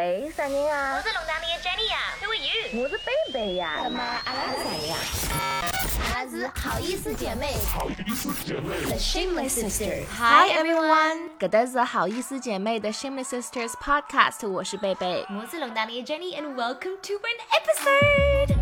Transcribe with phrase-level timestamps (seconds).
[0.00, 0.96] 喂，啥人啊？
[0.96, 2.82] 我是龙潭里的 Jenny 呀，Who are you？
[2.82, 3.80] 我是贝贝呀。
[3.84, 4.96] 那么阿拉是谁呀？
[6.14, 7.52] 阿拉是好意思姐妹。
[7.70, 8.80] 好意思姐妹。
[8.86, 10.06] The Shameless Sisters。
[10.16, 15.26] Hi everyone，搿搭是好意思姐妹的 Shameless Sisters Podcast，我是贝贝。
[15.38, 18.56] 我是龙潭里的 Jenny，and welcome to an episode。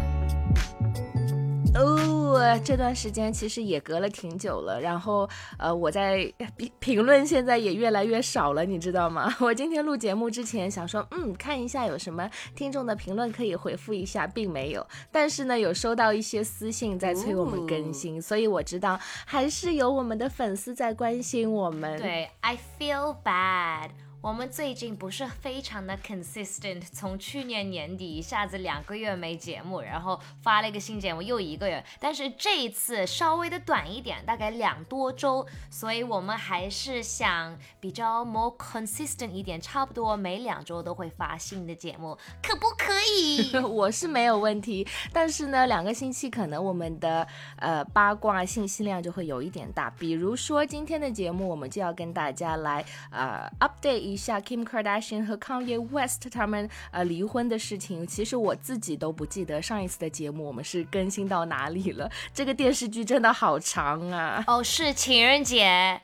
[1.77, 2.18] 哦，
[2.64, 5.28] 这段时间其实也隔了挺久了，然后
[5.58, 9.32] 呃，我在评评论现在也越来越少了，你知道吗？
[9.41, 14.84] 我今天录节目之前想说，嗯，看一下有什么听众的评论可以回复一下，并没有。
[15.12, 21.98] 但是呢，有收到一些私信在催我们更新，所以我知道还是有我们的粉丝在关心我们。
[21.98, 24.08] 对，I feel bad。
[24.20, 43.56] 我们最近不是非常的 consistent，从去年年底一下子两个月没节目，然后发了一个新节目又一个月，但是这一次稍微的短一点，大概两多周，所以我们还是想比较 more consistent 一点，差不多每两周都会发新的节目，可不可以？
[43.62, 47.25] 我是没有问题，但是呢，两个星期可能我们的
[47.58, 54.08] 呃八卦信息量就会有一点大，比如说今天的节目，我们就要跟大家来呃 update。
[54.11, 62.11] 一下 Kim Kardashian 和 Kanye West 他们呃离婚的事情，其实我自己都不记得上一次的节目我们是更新到哪里了。
[62.33, 64.42] 这个电视剧真的好长啊！
[64.47, 66.00] 哦，是情人节，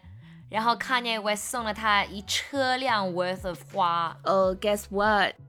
[0.51, 4.17] 然后 Kanye West 送了他一车辆 worth of 花。
[4.23, 4.85] 呃，Guess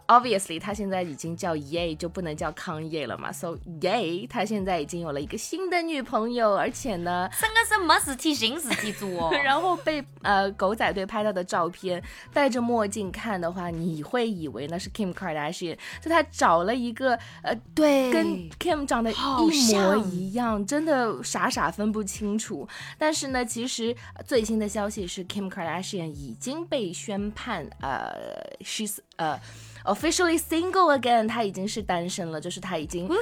[0.08, 3.32] what？Obviously，他现在已经叫 Ye，就不能叫康业了嘛。
[3.32, 9.32] So Ye，他现在已经有了一个新的女朋友，而且呢，真的是没事体寻事体做。
[9.44, 12.02] 然后被呃狗仔队拍到的照片，
[12.34, 15.78] 戴着墨镜看的话，你会以为那是 Kim Kardashian。
[16.02, 19.16] 就他找了一个呃，对，跟 Kim 长得一
[19.74, 22.68] 模一样，真的傻傻分不清楚。
[22.98, 28.14] 但是呢，其实最新的消息是 Kim Kardashian 已经被宣判呃
[28.62, 29.40] ，she's 呃。
[29.86, 33.16] Officially single again，他已经是单身了，就是他已经和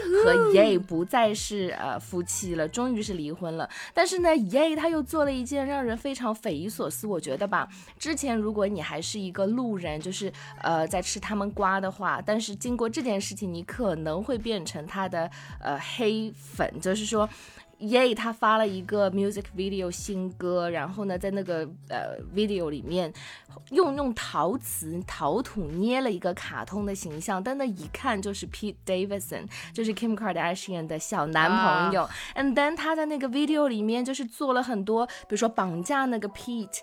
[0.54, 3.70] Ye 不再是呃夫妻了，终于是离婚了。
[3.94, 7.68] 但是呢，Ye 他又做了一件让人非常匪夷所思，我觉得吧，
[8.00, 10.32] 之前如果你还是一个路人，就是
[10.62, 17.28] 呃在吃他们瓜的话，但是经过这件事情，你可能会变成他的呃黑粉，就是说。
[17.84, 23.12] 耶，他发了一个 music video 新歌，然后呢，在那个呃 video 里面
[23.72, 32.10] 用用陶瓷陶土捏了一个卡通的形象，但那一看就是 Pete Davidson，就是 Kim Kardashian 的小男朋友。
[32.36, 36.80] And then 他在那个 video 里面就是做了很多，比如说绑架那个 Pete。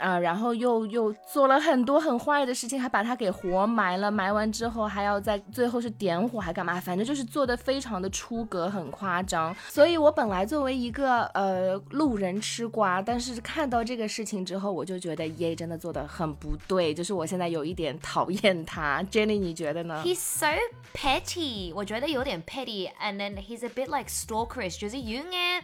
[0.00, 6.80] 啊，然后又又做了很多很坏的事情，还把他给活埋了，埋完之后还要在最后是点火还干嘛？
[6.80, 9.54] 反正就是做的非常的出格，很夸张。
[9.68, 19.02] 所以我本来作为一个呃路人吃瓜，但是看到这个事情之后，我就觉得耶真的做的很不对，就是我现在有一点讨厌他。
[19.10, 20.46] Jenny，你觉得呢？He's so
[20.94, 25.62] petty，我觉得有点 petty，and then he's a bit like stalkerish，就是有点。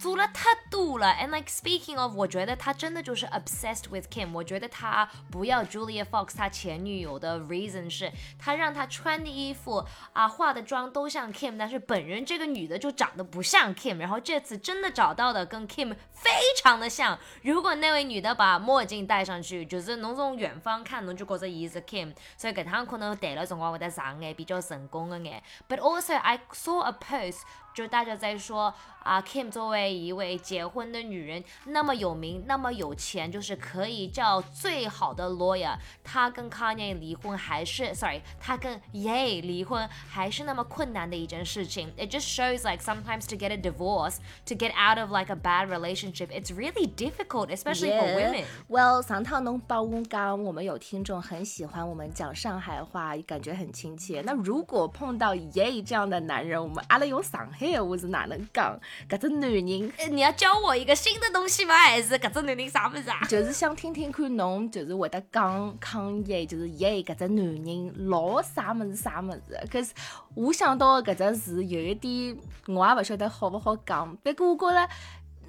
[0.00, 4.32] 做了太多了，and like speaking of，我觉得他真的就是 obsessed with Kim。
[4.32, 13.98] 我觉得他不要 Julia Fox 他前女友的 reason 是，他让他穿的衣服啊、化的妆都像 Kim，但是本人这个女的就长得不像 Kim。
[13.98, 17.18] 然后这次真的找到的跟 Kim 非常的像。
[17.42, 22.14] 如果那位女的把墨镜戴上去，就是侬从远方看，侬就觉着伊是 Kim。
[22.38, 25.42] 所以搿趟可能戴了辰光会得上眼比较成功的眼。
[25.68, 27.40] But also I saw a post。
[27.72, 28.72] 就大家在说
[29.02, 35.76] 啊，Kim 作为一位结婚的女人，那么有名，那么有钱，就是可以叫最好的 lawyer。
[36.04, 41.92] 她跟 Kanye 离婚还是，sorry，她跟 Ye 离婚还是那么困难的一件事情。
[41.96, 44.16] It just shows like sometimes to get a divorce,
[44.46, 48.44] to get out of like a bad relationship, it's really difficult, especially for women.
[48.68, 54.20] Well，上趟侬帮我讲，我们有听众很喜欢我们讲上海话，感觉很亲切。
[54.26, 57.48] 那如果碰到 Ye 这样的男人，我们阿拉用上。
[57.70, 58.76] 嘿，我是哪能讲？
[59.08, 59.62] 搿只男人，
[60.10, 61.74] 你要教我一个新的东西吗？
[61.78, 63.20] 还是搿只男人啥物事啊？
[63.28, 69.56] 就是想听听看侬，就是会得讲抗议，就是耶，搿只男人老啥物事啥物事。
[69.70, 69.92] 可是
[70.34, 72.36] 我想到搿只词有一点，
[72.66, 74.16] 我也勿晓得好勿好讲。
[74.16, 74.88] 不过我觉着，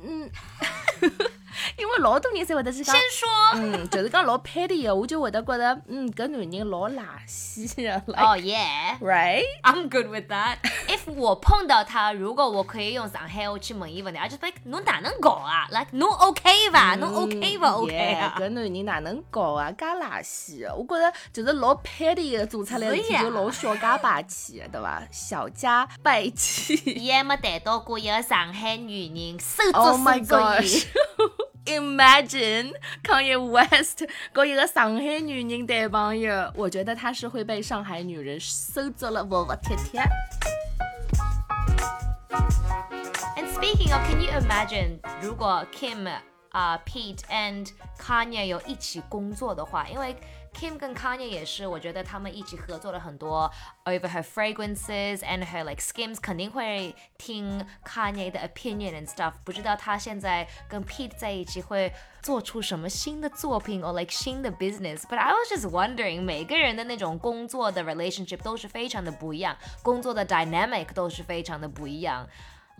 [0.03, 0.29] 嗯。
[1.77, 8.01] 因为老多人才会得是讲，先说，嗯，就是讲老配的话，我就会得觉得，嗯，搿男人老垃圾啊。
[8.07, 10.57] 哦，Yeah，Right，I'm good with that。
[10.87, 16.95] If 我碰到他，如果我可以用上海话去问伊问题，而且说侬哪能搞啊？Like 侬 OK 伐？
[16.95, 18.35] 侬 OK 伐？OK 啊？
[18.37, 19.71] 搿男人哪能搞啊？
[19.71, 25.01] 介垃圾我觉着就是老配的做出来的就老小家霸气，对伐？
[25.11, 26.75] 小家霸气。
[26.85, 32.73] 伊还没谈到过一个上海女人，手足手足 Imagine
[33.03, 34.03] Kanye West
[34.33, 40.01] 跟一个上海女人谈朋友，我觉得他是会被上海女人收走了窝窝贴贴。
[43.37, 46.09] And speaking of, can you imagine 如果 Kim
[46.49, 50.15] 啊、Pete and Kanye 有一起工作的话，因为
[50.54, 53.50] Kim 跟 Kanye 也是，我觉得他们一起合作了很多
[53.84, 59.34] over her fragrances and her like skims，肯定会听 Kanye 的 opinion and stuff。
[59.44, 61.92] 不知道他现在跟 Pete 在一起会
[62.22, 72.26] 做出什么新的作品 or like 新的 business。But I was just wondering，每个人的那种工作的 relationship 都是非常的不一样，工作的 dynamic 都是非常的不一样。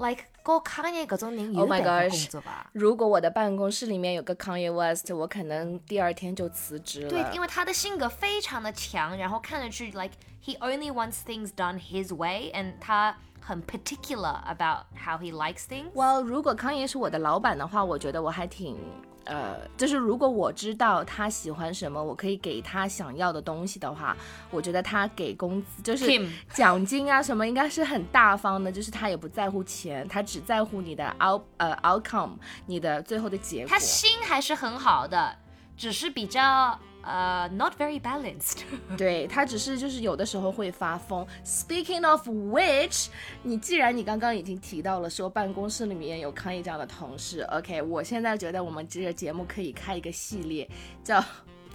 [0.02, 2.70] Like 搞 Kanye 这种人有 Oh my 办法 gosh 工作吧？
[2.74, 7.10] 如果我的办公室里面有个 Kanye West，我可能第二天就辞职了。
[7.10, 10.12] 对，因为他的性格非常的强，然后看上去 like
[10.44, 15.92] he only wants things done his way，and 他很 particular about how he likes things。
[15.94, 18.78] Well，如果康爷是我的老板的话，我觉得我还挺，
[19.26, 24.16] 呃，就是如果我知道他喜欢什么，我可以给他想要的东西的话，
[24.52, 26.06] 我觉得他给工资就是
[26.54, 32.34] 奖金啊什么，应该是很大方的，就是他也不在乎钱，他只在乎你的 out 呃 outcome，
[32.68, 33.80] 你的最后的结果他。
[33.80, 35.36] 心还是很好的，
[35.76, 38.60] 只是比较呃 not very balanced。
[38.98, 41.26] 对他只是就是有的时候会发疯。
[41.46, 43.08] Speaking of which，
[43.44, 50.70] 你既然你刚刚已经提到了说办公室里面有康爷这样的同事，OK，我现在觉得我们这个节目可以开一个系列，
[51.04, 51.24] 叫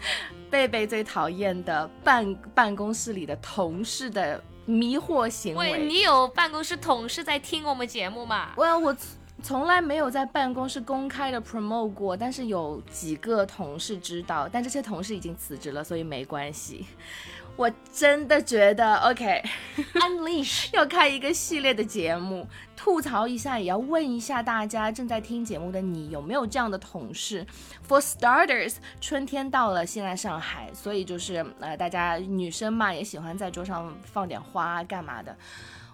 [0.51, 5.87] 贝贝最讨厌的办办公室里的同事的迷惑行喂，为。
[5.87, 8.53] 你有办公室同事在听我们节目吗？
[8.57, 8.97] 我我
[9.43, 16.87] 从从来没有在办公室公开的 promote 过，但是有几个同事知道，但这些同事已经辞职了，所以没关系。
[17.57, 20.69] 我真的觉得 OK，Unleash。
[20.77, 22.47] 要开一个系列的节目，
[22.77, 27.47] 吐槽一下，也要问一下大家正在听节目的你有没有这样的同事。
[27.89, 35.35] For starters，春天到了，现在上海，所以就是呃，大家女生嘛也喜欢在桌上放点花啊干嘛的。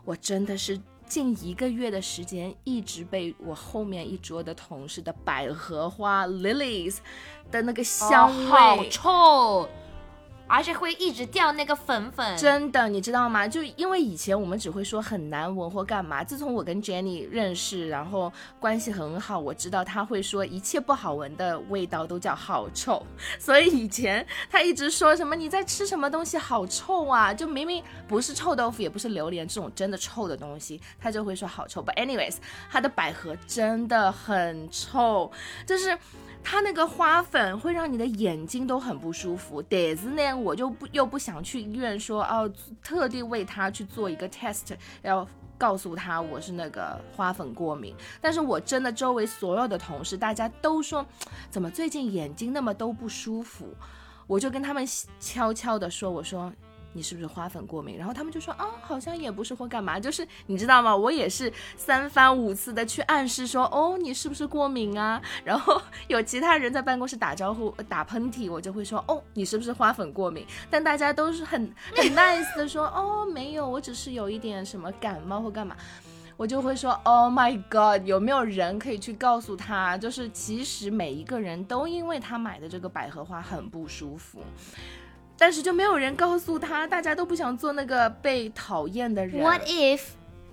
[0.05, 0.81] 我真的是
[1.13, 6.97] 近一个月的时间，一直被我后面一桌的同事的百合花 lilies
[7.51, 8.47] 的那个香味。
[8.47, 9.69] 哦好臭，
[10.55, 12.37] 而且会一直掉那个粉粉。
[12.37, 13.49] 真的，你知道吗？
[13.49, 23.03] 就因为以前我们只会说很难闻或干嘛，自从我跟 Jenny 认识，然后关系很好，我知道他会说一切不好闻的味道都叫好臭，
[23.39, 31.83] 所以以前他一直说什么你在吃什么东西好臭啊，就明明不是臭豆腐，也不是榴莲这种真的臭的东西，他就会说好臭。
[31.83, 32.35] But anyways，
[32.71, 35.33] 他的百合真的很臭，
[35.67, 35.97] 就是。
[36.45, 42.51] 它那个花粉会让你的眼睛都很不舒服，但是呢，我就不又不想去医院说哦，
[42.83, 47.95] 特地为他去做一个 test，要告诉他我是那个花粉过敏。
[48.21, 51.07] 但是我真的周围所有的同事，大家都说，
[51.51, 53.69] 怎么最近眼睛那么都不舒服？
[54.27, 54.87] 我就跟他们
[55.21, 56.53] 悄悄的说，我说。
[56.93, 57.97] 你是不是花粉过敏？
[57.97, 60.95] 然后他们就说啊，好像也不是或干嘛，就是你知道吗？
[60.95, 65.21] 我也是三番五次的去暗示说，哦，你是不是过敏啊？
[65.45, 70.47] 然后 有其他人在办公室打招呼、打喷嚏，我就会说，哦，你是不是花粉过敏？
[70.71, 75.77] 但大家都是很很 nice 的说，哦，没有，我只是有一点什么感冒或干嘛。
[76.39, 84.41] 我就会说，Oh my God，有没有人可以去告诉他，就是其实每一个人都因为他买的这个百合花很不舒服。
[85.39, 89.43] 但是就没有人告诉他，大家都不想做那个被讨厌的人。
[89.43, 90.01] What if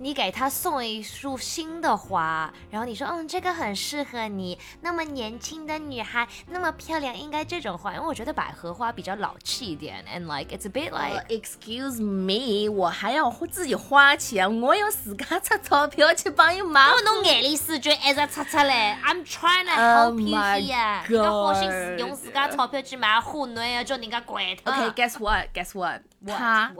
[0.02, 16.80] 你给他送一束新的花，然后你说，嗯，这个很适合你，那么年轻的女孩，那么漂亮，应该这种花，因为我觉得百合花比较老气一点，and like it's a bit 呃 like Excuse me，我还要自己花钱，我要自家出钞票去帮你买。
[16.92, 24.72] 我侬眼里四句一直擦擦嘞，I'm trying to Oh help you here，你个好心用自家钞票去买花，侬要叫人家怪他。
[24.72, 26.00] OK，guess、what？Guess what？
[26.26, 26.72] 他？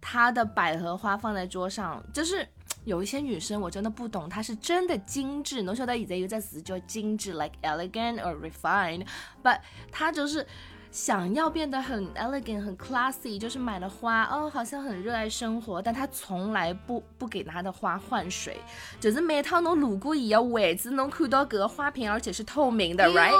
[0.00, 2.46] 他的百合花放在桌上，就是
[2.84, 9.58] 有一些女生我真的不懂，她是真的精致，能晓得现在有只词叫精致，like elegant or refined，but
[9.90, 10.46] 她就是。
[10.92, 18.60] 想要变得很 elegant、很 classy，就是买了花哦，好像很热爱生活，但她从来不不给她的花换水，
[19.00, 23.32] 就是每趟侬路过伊个位置，侬看到搿个花瓶，而且是透明的，right？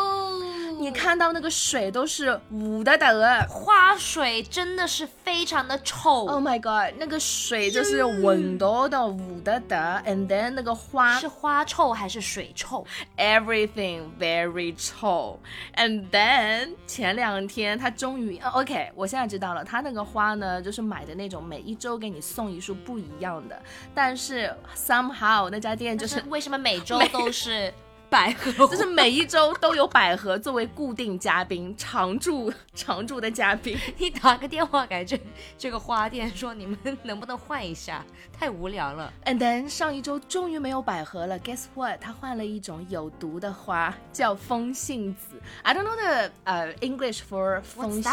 [0.83, 3.47] 你看到那个水都是雾的的。
[3.49, 6.27] 花水真的是非常的臭。
[6.27, 12.85] Oh my god，那个水就是闻到的雾的的，and then 那个花是花臭还是水臭
[13.17, 15.39] ？everything very 臭
[15.77, 23.62] ，and then 前两天他终于呃 OK，我现在知道了，他那个花呢就是买的那种每一周给你送一束不一样的，
[23.95, 27.73] 但是 somehow 那家店就是为什么每周 都是
[28.12, 33.75] 百合就是每一周都有百合作为固定嘉宾，常驻常驻的嘉宾。
[33.97, 35.19] 你打个电话给这
[35.57, 38.04] 这个花店，说你们能不能换一下？
[38.38, 39.11] 太无聊了。
[39.25, 41.99] And then 上一周终于没有百合了，Guess what？
[42.02, 45.40] 他换了一种有毒的花，叫风信子。
[45.62, 48.11] I don't know the 呃、English for 风信子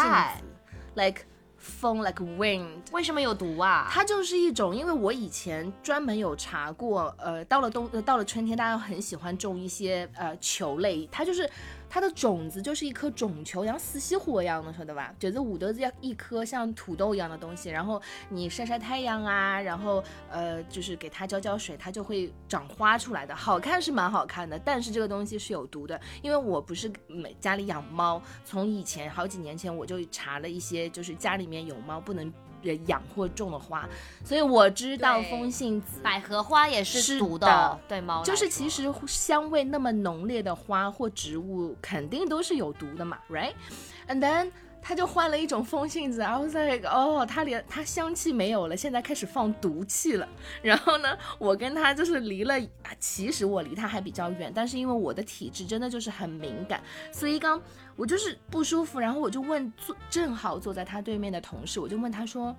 [0.94, 1.24] ，like
[1.60, 2.66] 风 like wind。
[2.90, 3.86] 为什么有毒啊？
[3.88, 11.48] 它就是一种，因为我以前专门有查过，呃，到了冬，呃到了春天，大家很喜欢种一些呃球类，它就是
[11.90, 15.12] 它的种子就是一颗种球，像死西火一样的，晓得吧？
[15.18, 32.32] 就是五德子一颗像土豆一样的东西，然后你晒晒太阳啊，然后呃就是给它浇浇水，它就会长花出来的，好看是蛮好看的，但是这个东西是有毒的，因为我不是每家里养猫，从以前好几年前我就查了一些，就是家里面有猫不能。
[32.64, 33.88] 呃养或种的花，
[34.24, 44.50] 所以我知道风信子百合花也是是毒的对猫就是其实香味那么浓烈的花或植物，肯定都是有毒的嘛，right？And then
[44.82, 50.26] 他就换了一种风信子，I was like，哦，他连他香气没有了，现在开始放毒气了。
[50.62, 57.60] 然后呢，我跟他就是离了，啊其实我离他还比较远，但是因为我的体质真的就是很敏感，所以刚
[58.00, 62.56] 我就是不舒服，然后我就问坐正好坐在他对面的同事，我就问他说。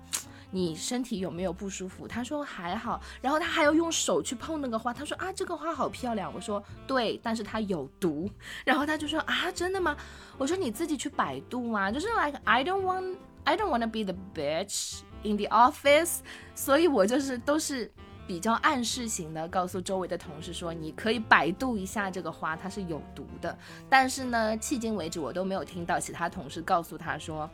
[0.54, 2.06] 你身体有没有不舒服？
[2.06, 8.30] 他说还好，然后他还要用手去碰那个花，他说啊这个花好漂亮，我说对，但是它有毒，
[8.62, 9.96] 然后他就说啊真的吗？
[10.36, 16.18] 我说你自己去百度啊，就是 like I don't want I don't want to be the bitch in the office，
[16.54, 17.90] 所以我就是都是
[18.32, 23.54] 比较暗示型的，告诉周围的同事说你可以百度一下这个花，它是有毒的，
[23.90, 27.50] 但是呢，迄今为止我都没有听到其他同事告诉他说，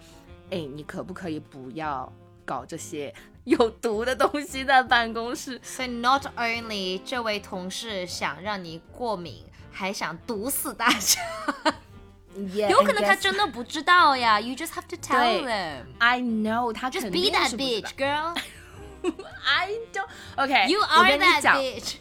[0.52, 2.12] 哎，你可不可以不要？
[2.44, 3.12] 搞这些
[3.44, 11.20] 有毒的东西在办公室，所以 not only 这位同事想让你过敏，还想毒死大家。
[12.70, 14.40] 有可能他真的不知道呀。
[14.40, 15.86] You just have to tell them.
[15.98, 18.38] I know 他 Just be 定 that 是不知道 bitch, girl.
[19.45, 20.07] I don't.
[20.37, 21.95] OK, You 我 are 跟你 that 讲 bitch.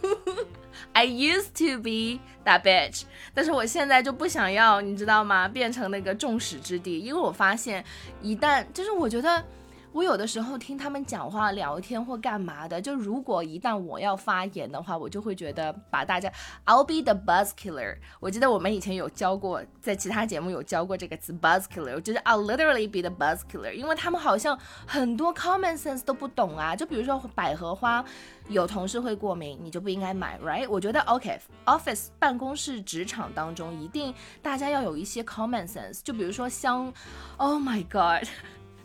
[0.93, 5.47] I used to be that bitch，但是我现在就不想要，你知道吗？
[5.47, 7.83] 变成那个众矢之的，因为我发现
[8.21, 9.43] 一旦就是我觉得。
[9.92, 16.32] 我有的时候听他们讲话、聊天或干嘛的，就如果一旦我要发言的话，我就会觉得把大家
[16.64, 17.96] I'll be the buzz killer。
[18.20, 24.56] 我记得我们以前有教过，在其他节目有教过这个词 buzz killer，就是 I'll literally be the buzz killer，因为他们好像
[24.86, 26.76] 很多 common sense 都不懂啊。
[26.76, 28.04] 就比如说百合花，
[28.48, 30.68] 有同事会过敏，你就不应该买，right？
[30.68, 36.92] 我觉得 OK，office、办公室、职场当中一定大家要有一些 common sense，就比如说香
[37.38, 38.28] ，Oh my God。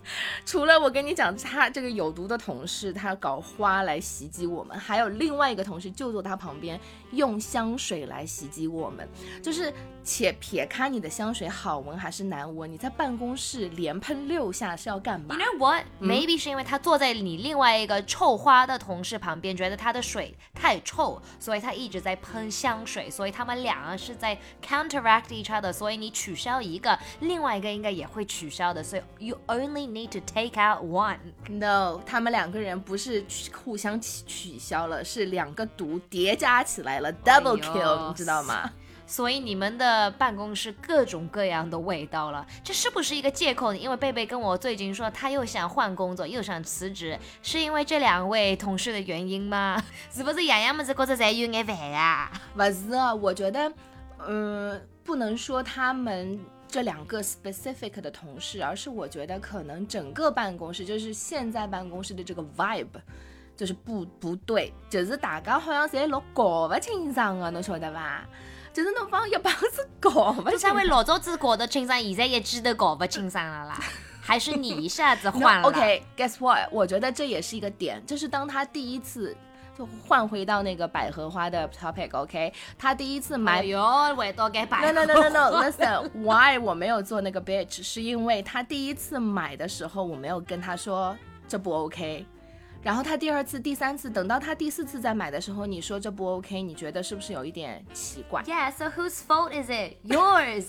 [0.45, 6.79] 除了我跟你讲，他这个有毒的同事，他搞花来袭击我们，还有另外一个同事就坐他旁边，
[7.12, 9.07] 用香水来袭击我们。
[9.41, 9.74] 就是
[10.05, 15.83] 且撇开你的香水好闻还是难闻，你在办公室连喷六下是要干嘛 You know what?
[16.00, 31.17] Maybe 是因为他坐在你另外一个臭花的同事旁边，觉得他的水太臭，所以他一直在喷香水，所以他们两个是在 counteract each other，所以你取消一个，另外一个应该也会取消的，所以 you only need to take out one。
[31.50, 38.71] No，他们两个人不是互相取取消了，是两个毒叠加起来了，double kill，、你知道吗？
[39.07, 43.74] 所以你们的办公室各种各样的味道了，这是不是一个借口？
[43.74, 49.81] 因为贝贝跟我最近说，他又想换工作，又想辞职，是因为这两位同事的原因吗？
[50.12, 52.31] 是不是洋洋们子觉得在有眼烦啊？
[52.55, 53.71] 不是啊，我觉得，
[54.27, 62.88] 嗯，不能说他们这两个 specific 的同事，而是我觉得可能整个办公室，就是现在办公室的这个 vibe。
[63.57, 68.27] 就是不不对，就是大家好像侪老搞不清爽的，侬晓得吧？
[68.75, 70.84] 就是侬帮一帮子搞不就因为。
[70.84, 73.79] 老早子搞得清爽，现在也记得搞不清爽了啦。
[74.22, 76.67] 还是你一下子换了 OK，guess、what？
[76.72, 79.34] 我觉得这也是一个点，就是当他第一次
[79.77, 91.15] 就换回到那个百合花的 topic，OK，、他第一次买哎呦，味道该摆 No no no no no！Listen，why 我没有做那个 bitch，是因为他第一次买的时候，我没有跟他说
[91.48, 92.25] 这不 OK。
[92.86, 99.96] 然后他第二次、第三次，等到他第四次再买的时候，你说这不 OK，你觉得是不是有一点奇怪？Yeah, so whose fault is it?
[100.08, 100.68] Yours.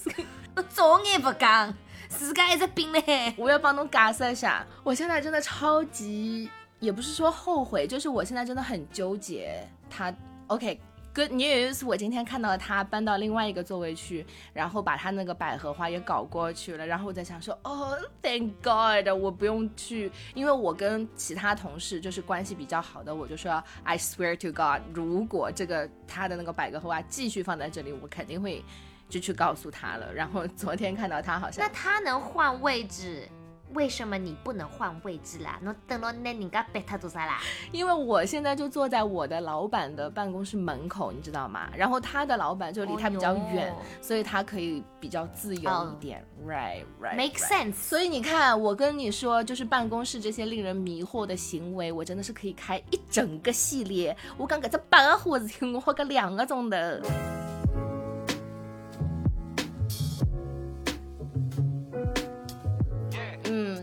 [0.55, 1.75] 我早眼不讲，
[2.09, 3.35] 自家一直病嘞。
[3.37, 6.49] 我要帮侬解释一下，我现在真的超级，
[6.81, 9.69] 也不是说后悔，就是我现在真的很纠结。
[9.91, 10.11] 他
[10.47, 10.81] OK，
[11.17, 16.87] Good news，我今天看到他搬到另外一个座位去，然后把他那个百合花也搞过去了。
[16.87, 28.63] 然后我在想说，哦，Thank God，我不用去，因为我跟其他同事就是关系比较好的，我就说 I swear to God，如果这个他的那个百合花继续放在这里，我肯定会
[29.09, 30.13] 就去告诉他了。
[30.13, 33.27] 然后昨天看到他好像那他能换位置，
[33.75, 35.59] 为什么你不能换位置啦？
[35.63, 37.41] 侬等到那人家被他做啥啦？
[37.73, 41.69] 因为我现在就坐在我的老板的办公室门口，你知道吗？
[41.77, 46.25] 然后他的老板就离他比较远，哦所以他可以比较自由一点。
[46.47, 54.17] right right Make right sense 所以你看，我跟你说，就是办公室这些令人迷惑的行为，我真的是可以开一整个系列。
[54.37, 56.77] 我刚给这八个火事情，我花个两个钟头。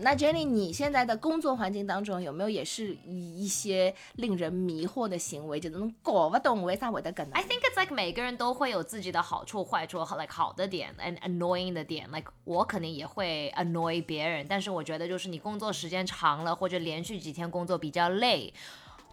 [0.04, 12.06] 那 Jenny，你现在的工作环境当中有没有也是一些令人迷惑的行为，就那种搞不懂为啥会得梗 I think it's like 每个人都会有自己的好处、坏处和 like 好的点，and annoying 的点。
[12.12, 18.52] Like 我肯定也会 annoy 别人，但是我觉得就是你工作时间长了，或者连续几天工作比较累。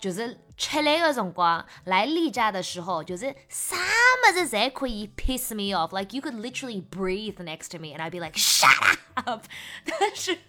[0.02, 5.96] 就是吃力的辰光，来例假的时候，就是啥么子侪可以 piss me off。
[5.96, 9.46] Like you could literally breathe next to me and I'd be like shut up。
[9.86, 10.40] 但是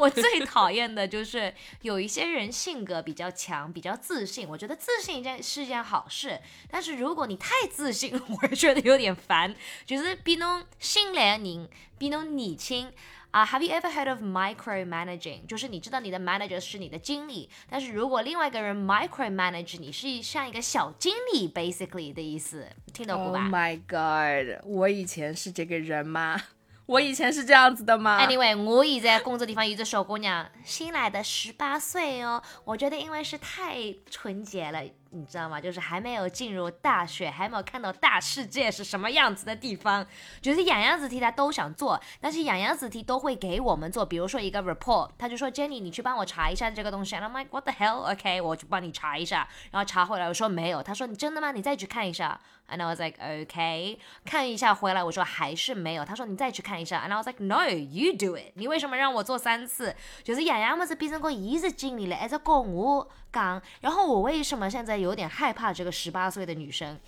[0.00, 4.48] 我最讨厌的就是有一些人性格比较强，比较自信。
[4.48, 9.54] 我觉得自信一件是一件好事，但是如果你太自信，我觉得有点烦。
[9.86, 12.92] 就是比侬新来的人，比侬年轻。
[13.36, 15.44] 啊、h a v e you ever heard of micromanaging？
[15.46, 24.64] 就是你知道你的 manager 是你的经理，但是如果另外一个人 micromanage 你，是像一个小经理 basically 的意思，听懂过 Oh 吧？my god！
[24.64, 26.40] 我以前是这个人吗？
[26.86, 32.42] 我以前是这样子的吗 Anyway，我以前工作地方有一个小姑娘，新来的十八岁哦。
[32.64, 34.82] 我觉得因为是太纯洁了，
[35.16, 35.60] 你知道吗？
[35.60, 40.06] 就是还没有进入大学，还没有看到大世界是什么样子的地方，
[40.40, 44.04] 就是样样子题他都想做，但是样样子题都会给我们做。
[44.04, 47.16] 比如说一个 report，他就说 Jenny，你去帮我查一下这个东西。
[47.16, 51.52] I'm like what the hell？OK，、我去帮你查一下，然后查回来我说没有，他说你真的吗？
[51.52, 52.38] 你再去看一下。
[52.68, 57.06] And I was like OK，看一下回来我说还是没有，他说你再去看一下。
[57.06, 58.52] And I was like No，you do it。
[58.54, 59.94] 你为什么让我做三次？
[60.24, 63.62] 就是洋洋么子变成个一直经理了，还在跟我讲。
[63.80, 66.98] 然后我为什么现在有点害怕这个十八岁的女生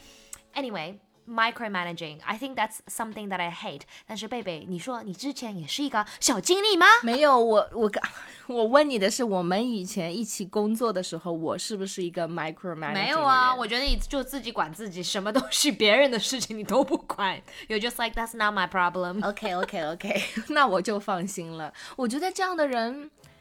[0.55, 0.99] ？Anyway。
[1.28, 3.84] Micromanaging, I think that's something that I hate.
[4.06, 6.86] 但是贝贝，你说你之前也是一个小经理吗？
[7.02, 8.04] 没有，我我刚
[8.48, 12.94] 我问你的是，我们以前一起工作的时候，我是不是一个 micromanaging？
[12.94, 17.42] 没有啊，的人我觉得你就自己管自己，什么东西别人的事情你都不管。
[17.70, 19.26] You're just like that's not my problem.
[19.26, 21.74] OK OK OK，那我就放心了。
[21.96, 23.10] 我觉得这样的人。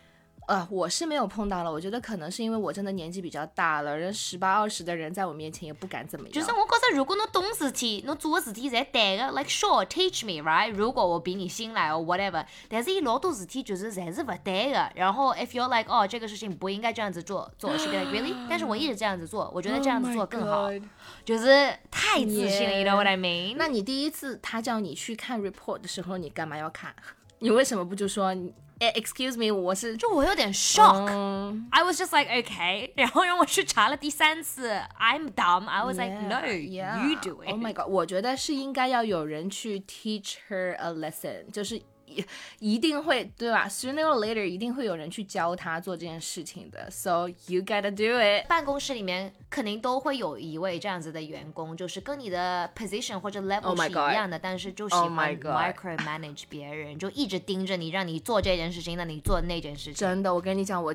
[0.48, 1.72] 呃，我是没有碰到了。
[1.72, 6.34] 我觉得可能是因为我真的年纪比较大了，人十八二十的人在我面前也不敢怎么样。
[6.34, 10.72] 就是我觉着，如果侬懂事体，侬做的事体侪对的，like sure teach me right。
[10.72, 14.90] 如果我比你新来哦 whatever，但是伊老多事体就是侪是不对的。
[14.96, 20.82] 然后 if you're like 哦这个事情不应该这样子做，做是 like really， 但是我一直这样子做，我觉得这样子做更好 Oh
[21.26, 23.56] 就是太自信了 Yeah，you know what I mean？
[23.58, 26.96] 那你第一次他叫你去看 report 的时候，你干嘛要看？
[27.40, 28.34] 你为什么不就说
[28.79, 31.07] ，excuse me，我是就我有点 shock。
[31.09, 37.51] 嗯 I was just like okay，然后让我去查了第三次，I'm dumb。I was like no, Yeah, you do it。
[37.51, 37.87] Oh my god！
[37.89, 42.25] 我觉得是应该要有人去 teach her a lesson，就是 一
[42.59, 43.67] 一定会对吧？
[43.67, 46.91] Sooner or later，一定会有人去教她做这件事情的。
[46.91, 48.47] So you gotta do it。
[48.49, 59.95] 办公室里面肯定都会有一位这样子的员工，就是跟你的 position 或者 level Oh my 是 God 一样的但是就喜 Oh 欢 my God micromanage 别人，就一直盯着你，让你做这件事情，让你做那件事情。
[59.95, 60.95] 真的，我跟你讲，我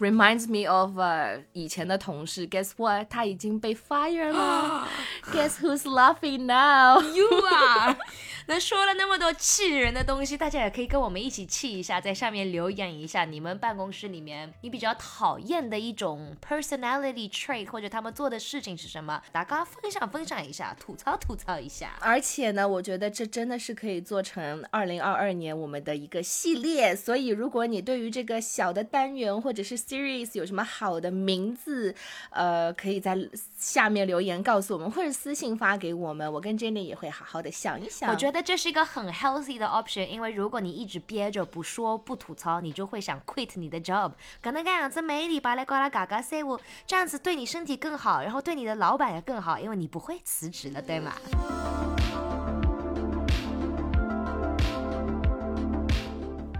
[0.00, 2.48] reminds me of 呃、以前的同事。
[2.48, 3.08] Guess what？
[3.08, 4.88] 他已经被 fire 了。
[5.32, 7.00] Guess who's laughing now？
[7.00, 7.96] You are。
[8.45, 19.21] 那说了那么多气人的东西，大家也可以跟我们一起气一下，在下面留言一下，你们办公室里面你比较讨厌的一种 personality trait 或者他们做的事情是什么？
[19.31, 21.93] 大家分享分享一下，吐槽吐槽一下。
[21.99, 26.95] 而且呢，我觉得这真的是可以做成二零二二年我们的一个系列。
[26.95, 31.95] 所以，如果你对于这个小的单元或者是 series 有什么好的名字，
[32.29, 33.17] 呃，可以在
[33.57, 38.09] 下面留言告诉我们，或者私信发给我们，我跟 Jenny 也会好好的想一想。
[38.09, 44.11] 我觉得那这是一个很 healthy 的 option，因为如果你一直憋着不说不吐槽，你就会想 quit 你的 job。
[44.41, 51.13] 可能这样子每礼拜来呱啦嘎嘎塞我，这样子对你身体更好，然后对你的老板也更好，因为你不会辞职了，对吗？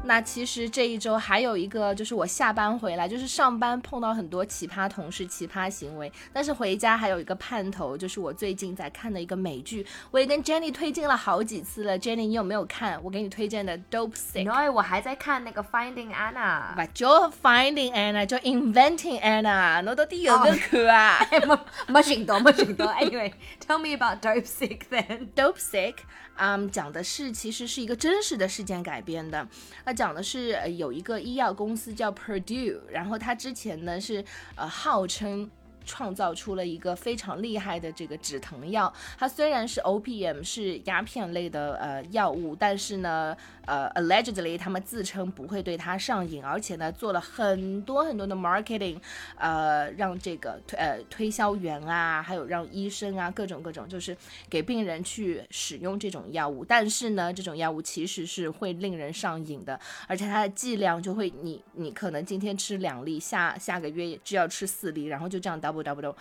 [0.05, 11.97] 那那其实这一周还有一个，就是我下班回来，就是上班碰到很多奇葩同事、奇葩行为，但是回家还有一个盼头，就是我最近在看的一个美剧，我也跟 Jenny 推荐了好几次了。
[11.97, 13.03] Jenny，你有没有看？
[13.03, 14.45] 我给你推荐的 Dope Sick。
[14.45, 16.75] No，我还在看那个 Finding Anna。
[16.75, 17.07] 不就
[17.41, 21.25] Finding Anna，就 Inventing Anna，我到底有没有看啊？
[21.31, 22.83] 冇冇程度，冇程度。
[23.65, 25.95] tell me about dope sick then，dope sick。
[26.35, 29.47] 嗯，讲的是其实是一个真实的事件改编的。
[29.85, 34.23] 那讲的是呃，有一个医药公司叫 Purdue，然后它之前呢是
[34.55, 35.49] 呃，号称。
[35.85, 48.97] 创造出了一个非常厉害的这个止疼药，它虽然是 OPM 是鸦片类的呃药物，但是呢，呃，allegedly 他们自称不会对它上瘾，而且呢做了很多很多的 marketing，
[49.37, 54.15] 呃，让这个推呃推销员啊，还有让医生啊各种各种，就是
[54.49, 66.15] 给病人去使用这种药物，但是呢，这种药物其实是会令人上瘾的，而且它的剂量就会你你可能今天吃两粒，下下个月就要吃四粒，然后就这样 double double，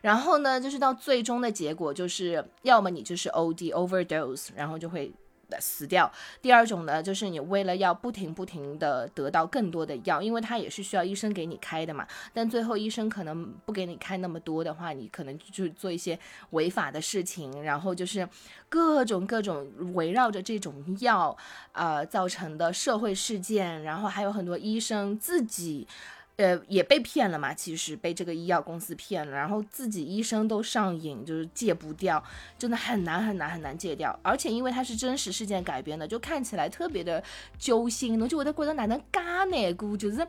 [0.00, 5.12] 然后呢，就是到最终的结果就是，要么你就是 OD overdose，然后就会。
[5.60, 6.12] 死掉。
[6.42, 12.06] 第二种呢，就是你为了要不停不停的得到更多的药，因为它也是需要医生给你开的嘛。
[12.34, 16.18] 但最后医生可能不给你开那么多的话，你可能就做一些
[16.50, 18.28] 违法的事情，然后就是
[18.68, 21.34] 各种各种围绕着这种药，
[21.72, 25.88] 呃造成的社会事件，然后还有很多医生自己。
[26.38, 32.22] 呃，也被骗了嘛，其实被这个医药公司骗了，然后自己医生都上瘾，就是戒不掉，
[32.56, 34.16] 真的很难很难很难戒掉。
[34.22, 37.20] 而且因为它是真实事件改编的，就看起来特别的
[37.58, 40.24] 揪心，我就觉得觉得哪能嘎难过，就是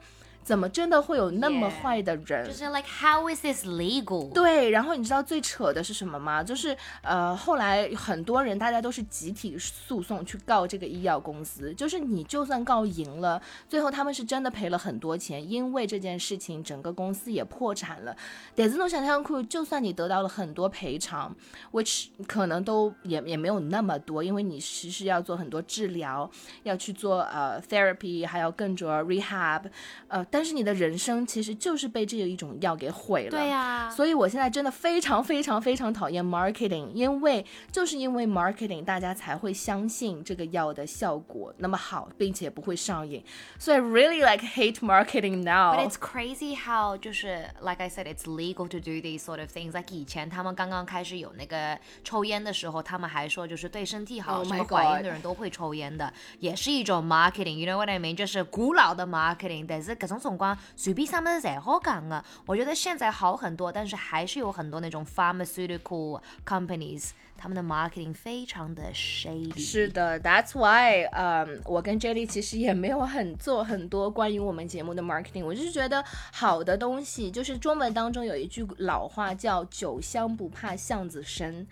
[0.49, 4.33] 怎么真的会有那么坏的人就是 like how is this legal？
[4.33, 6.43] 对，然后你知道最扯的是什么吗？
[6.43, 18.17] 就是呃，后来很多人大家都是集体诉讼去告这个医药公司，就是你就算告赢了，最后他们是真的赔了很多钱，因为这件事情整个公司也破产了。
[18.55, 21.31] 但是侬想想看，就算你得到了很多赔偿
[21.71, 26.27] ，which 可能都也也没有那么多，因为你其实要做很多治疗，
[26.63, 29.61] 要去做呃 therapy，还要更着 rehab，
[30.07, 33.31] 呃，但是你的人生其实就是被这一种药给毁了。
[33.31, 43.23] 对呀、所以我现在真的非常非常非常讨厌 marketing，因为就是因为 marketing，大家才会相信这个药的效果那么好，并且不会上瘾。
[43.57, 45.73] 所以 really like hate marketing now。
[45.73, 49.73] But it's crazy how 就是 like I said, it's legal to do these sort of things.
[49.73, 57.55] Like 以前他们刚刚开始有那个抽烟的时候，他们还说就是对身体好 Oh 什么怀孕的人都会抽烟的，也是一种 marketing.
[57.55, 58.15] You know what I mean？
[58.15, 62.23] 就是古老的 marketing，但是各种辰光随便啥么子侪好讲的。
[62.45, 69.59] 我觉得现在好很多，但是还是有很多那种 pharmaceutical companies，他们的 marketing 非常的 shady。
[69.59, 76.03] 是的，That's why，嗯，我跟 Jelly 其实也没有很做很多关于我们节目的 marketing，我就是觉得
[76.33, 81.65] 好的东西，就是中文当中有一句老话叫“酒香不怕巷子深”。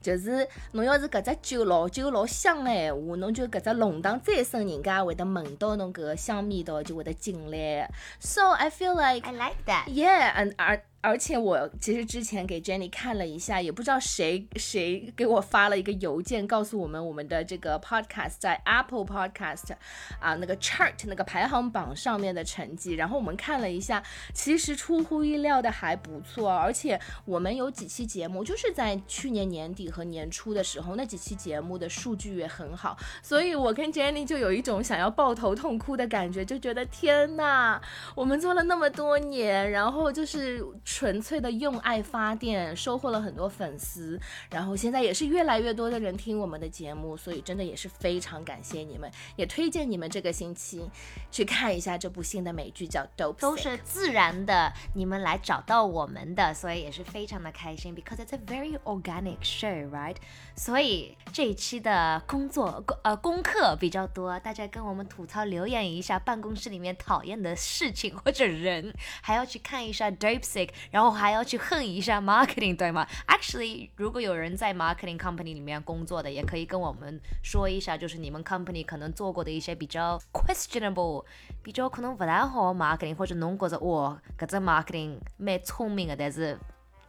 [0.00, 7.90] 就是侬要是搿只酒老酒老香的闲话，侬就搿只弄堂再深，人家会得闻到侬搿个香味道，就会得进来。
[8.18, 9.86] So I feel like I like that.
[9.88, 10.54] Yeah, and
[11.02, 19.72] 而且我其实之前给 Jenny 看了一下，也不知道谁谁给我发了一个邮件，告诉我们我们的这个 podcast 在 Apple Podcast
[20.20, 24.02] 啊那个 chart 那个排行榜上面的成绩，然后我们看了一下，
[24.34, 37.80] 其实出乎意料的还不错，而且我们有几期节目就是在去年年底和年初的时候，那几期节目的数据也很好，所以我跟 Jenny 就有一种想要抱头痛哭的感觉，就觉得天呐，
[38.14, 50.90] 我们做了那么多年，然后就是纯粹的用爱发电，收获了很多粉丝，然后现在也是越来越多的人听我们的节目，所以真的也是非常感谢你们，也推荐你们这个星期
[51.30, 60.16] 去看一下这部新的美剧叫《Dope》，都是自然的，你们来找到我们的，所以也是非常的开心，because it's a very organic show, right？
[60.56, 81.24] 所以这一期的工作呃功课比较多，大家跟我们吐槽留言一下办公室里面讨厌的事情或者人，还要去看一下 Dope Sick，然后还要去恨一下 marketing，对吗？Actually，如果有人在 marketing company 里面工作的，也可以跟我们说一下，就是你们 company 可能做过的一些比较 questionable。
[81.62, 86.58] 比较可能不太好 marketing，或者侬觉着哇，搿只 marketing 蛮聪明的，但是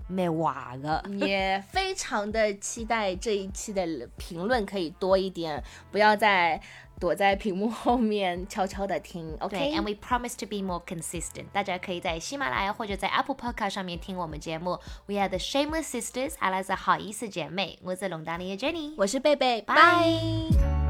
[0.07, 1.03] 蛮坏的。
[1.19, 3.85] 也非常的期待这一期的
[4.17, 6.61] 评论可以多一点，不要再
[6.99, 11.45] 躲在屏幕后面悄悄的听，OK？，and we promise to be more consistent。
[11.51, 14.79] 大家可以在喜马拉雅或者在 Apple Podcast 上面听我们节目。
[15.07, 18.93] We are the Shameless Sisters，阿拉是好意思姐妹，我是龙达妮的 Jenny。
[18.97, 20.80] 我是贝贝，拜拜。